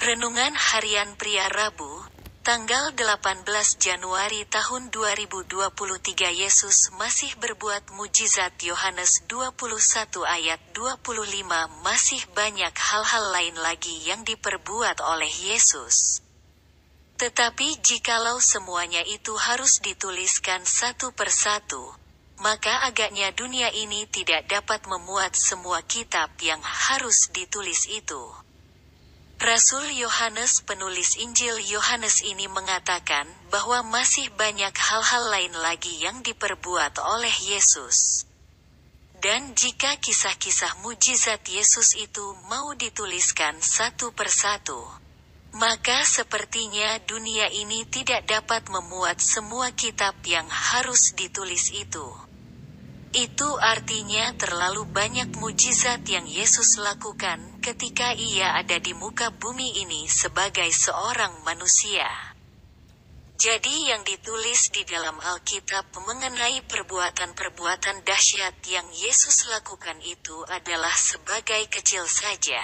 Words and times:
Renungan 0.00 0.56
Harian 0.56 1.12
Pria 1.20 1.52
Rabu, 1.52 2.00
tanggal 2.40 2.96
18 2.96 3.44
Januari 3.76 4.48
tahun 4.48 4.88
2023 4.88 6.40
Yesus 6.40 6.88
masih 6.96 7.36
berbuat 7.36 7.92
mujizat 7.92 8.56
Yohanes 8.64 9.28
21 9.28 10.24
ayat 10.24 10.56
25 10.72 11.84
masih 11.84 12.24
banyak 12.32 12.72
hal-hal 12.72 13.24
lain 13.28 13.52
lagi 13.60 13.92
yang 14.08 14.24
diperbuat 14.24 15.04
oleh 15.04 15.28
Yesus. 15.28 16.24
Tetapi 17.20 17.84
jikalau 17.84 18.40
semuanya 18.40 19.04
itu 19.04 19.36
harus 19.36 19.84
dituliskan 19.84 20.64
satu 20.64 21.12
persatu, 21.12 21.92
maka 22.40 22.88
agaknya 22.88 23.36
dunia 23.36 23.68
ini 23.76 24.08
tidak 24.08 24.48
dapat 24.48 24.80
memuat 24.88 25.36
semua 25.36 25.84
kitab 25.84 26.32
yang 26.40 26.64
harus 26.64 27.28
ditulis 27.36 27.84
itu. 27.84 28.48
Rasul 29.40 29.96
Yohanes 29.96 30.60
penulis 30.68 31.16
Injil 31.16 31.64
Yohanes 31.64 32.20
ini 32.20 32.44
mengatakan 32.44 33.24
bahwa 33.48 33.80
masih 33.88 34.28
banyak 34.36 34.76
hal-hal 34.76 35.32
lain 35.32 35.56
lagi 35.64 35.96
yang 35.96 36.20
diperbuat 36.20 37.00
oleh 37.00 37.32
Yesus. 37.48 38.28
Dan 39.16 39.56
jika 39.56 39.96
kisah-kisah 39.96 40.84
mujizat 40.84 41.40
Yesus 41.48 41.96
itu 41.96 42.36
mau 42.52 42.76
dituliskan 42.76 43.56
satu 43.64 44.12
persatu, 44.12 44.76
maka 45.56 46.04
sepertinya 46.04 47.00
dunia 47.08 47.48
ini 47.48 47.88
tidak 47.88 48.28
dapat 48.28 48.68
memuat 48.68 49.24
semua 49.24 49.72
kitab 49.72 50.20
yang 50.28 50.52
harus 50.52 51.16
ditulis 51.16 51.72
itu. 51.72 52.12
Itu 53.16 53.56
artinya 53.56 54.36
terlalu 54.36 54.84
banyak 54.84 55.32
mujizat 55.40 56.04
yang 56.04 56.28
Yesus 56.28 56.76
lakukan 56.76 57.49
ketika 57.60 58.16
ia 58.16 58.56
ada 58.56 58.80
di 58.80 58.96
muka 58.96 59.28
bumi 59.28 59.84
ini 59.84 60.08
sebagai 60.08 60.66
seorang 60.72 61.44
manusia. 61.44 62.08
Jadi 63.40 63.88
yang 63.88 64.04
ditulis 64.04 64.68
di 64.68 64.84
dalam 64.84 65.16
Alkitab 65.16 65.92
mengenai 66.04 66.60
perbuatan-perbuatan 66.64 68.04
dahsyat 68.04 68.60
yang 68.68 68.84
Yesus 68.92 69.48
lakukan 69.48 69.96
itu 70.04 70.44
adalah 70.48 70.92
sebagai 70.92 71.64
kecil 71.72 72.04
saja. 72.04 72.60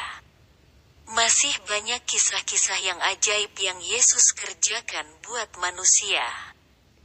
Masih 1.13 1.53
banyak 1.65 2.05
kisah-kisah 2.05 2.81
yang 2.85 3.01
ajaib 3.09 3.57
yang 3.57 3.81
Yesus 3.81 4.37
kerjakan 4.37 5.09
buat 5.25 5.49
manusia. 5.61 6.25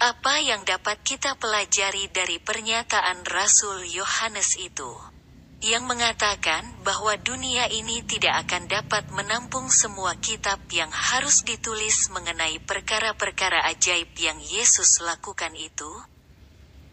Apa 0.01 0.41
yang 0.41 0.67
dapat 0.67 0.99
kita 1.05 1.39
pelajari 1.39 2.11
dari 2.11 2.43
pernyataan 2.43 3.23
Rasul 3.23 3.87
Yohanes 3.87 4.57
itu? 4.59 5.11
Yang 5.61 5.93
mengatakan 5.93 6.65
bahwa 6.81 7.13
dunia 7.21 7.69
ini 7.69 8.01
tidak 8.01 8.49
akan 8.49 8.65
dapat 8.65 9.13
menampung 9.13 9.69
semua 9.69 10.17
kitab 10.17 10.57
yang 10.73 10.89
harus 10.89 11.45
ditulis 11.45 12.09
mengenai 12.09 12.57
perkara-perkara 12.65 13.69
ajaib 13.69 14.09
yang 14.17 14.41
Yesus 14.41 15.05
lakukan 15.05 15.53
itu? 15.53 15.89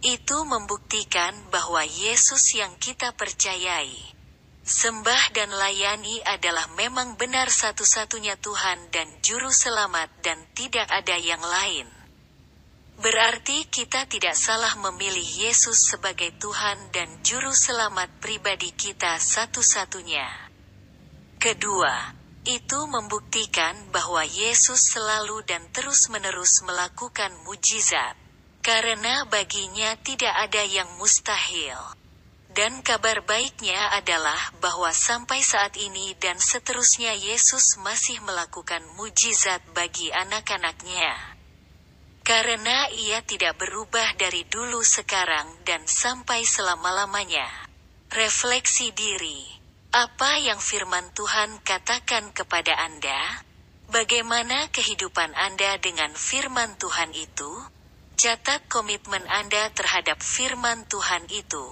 Itu 0.05 0.44
membuktikan 0.44 1.48
bahwa 1.48 1.80
Yesus 1.80 2.55
yang 2.60 2.77
kita 2.77 3.16
percayai, 3.16 3.97
sembah 4.69 5.32
dan 5.32 5.48
layani 5.48 6.20
adalah 6.28 6.69
memang 6.77 7.16
benar 7.16 7.48
satu-satunya 7.48 8.36
Tuhan 8.36 8.92
dan 8.92 9.08
Juru 9.25 9.48
Selamat, 9.48 10.12
dan 10.20 10.44
tidak 10.53 10.92
ada 10.92 11.16
yang 11.16 11.41
lain. 11.41 11.97
Berarti 12.98 13.62
kita 13.70 14.10
tidak 14.10 14.34
salah 14.34 14.74
memilih 14.74 15.22
Yesus 15.22 15.86
sebagai 15.86 16.34
Tuhan 16.34 16.91
dan 16.91 17.06
Juru 17.22 17.54
Selamat 17.54 18.10
pribadi 18.18 18.74
kita 18.74 19.22
satu-satunya. 19.22 20.27
Kedua, 21.38 21.94
itu 22.42 22.91
membuktikan 22.91 23.94
bahwa 23.94 24.26
Yesus 24.26 24.98
selalu 24.98 25.46
dan 25.46 25.62
terus-menerus 25.70 26.66
melakukan 26.66 27.30
mujizat, 27.46 28.19
karena 28.66 29.22
baginya 29.30 29.94
tidak 30.02 30.34
ada 30.34 30.66
yang 30.66 30.91
mustahil. 30.98 31.78
Dan 32.50 32.82
kabar 32.82 33.22
baiknya 33.22 33.94
adalah 33.94 34.50
bahwa 34.59 34.91
sampai 34.91 35.38
saat 35.38 35.78
ini 35.78 36.19
dan 36.19 36.42
seterusnya 36.42 37.15
Yesus 37.15 37.78
masih 37.78 38.19
melakukan 38.26 38.82
mujizat 38.98 39.62
bagi 39.70 40.10
anak-anaknya. 40.10 41.38
Karena 42.28 42.93
ia 42.93 43.25
tidak 43.25 43.56
berubah 43.56 44.12
dari 44.21 44.44
dulu 44.44 44.84
sekarang 44.84 45.49
dan 45.65 45.89
sampai 45.89 46.44
selama-lamanya. 46.44 47.49
Refleksi 48.12 48.93
diri. 48.93 49.49
Apa 49.97 50.37
yang 50.37 50.61
firman 50.61 51.09
Tuhan 51.16 51.65
katakan 51.65 52.37
kepada 52.37 52.77
Anda? 52.84 53.41
Bagaimana 53.89 54.69
kehidupan 54.69 55.33
Anda 55.33 55.81
dengan 55.81 56.12
firman 56.12 56.77
Tuhan 56.77 57.16
itu? 57.16 57.65
Catat 58.21 58.69
komitmen 58.69 59.25
Anda 59.25 59.72
terhadap 59.72 60.21
firman 60.21 60.84
Tuhan 60.84 61.33
itu. 61.33 61.65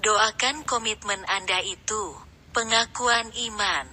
Doakan 0.00 0.64
komitmen 0.64 1.20
Anda 1.28 1.60
itu, 1.60 2.16
pengakuan 2.56 3.28
iman. 3.28 3.84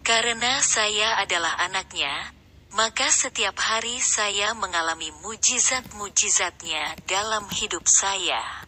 Karena 0.00 0.64
saya 0.64 1.20
adalah 1.20 1.60
anaknya, 1.60 2.32
maka 2.72 3.12
setiap 3.12 3.52
hari 3.60 4.00
saya 4.00 4.56
mengalami 4.56 5.12
mujizat-mujizatnya 5.20 6.96
dalam 7.04 7.44
hidup 7.52 7.84
saya. 7.84 8.64